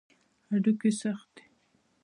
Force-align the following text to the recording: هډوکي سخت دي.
هډوکي 0.51 0.91
سخت 1.01 1.27
دي. 1.35 1.45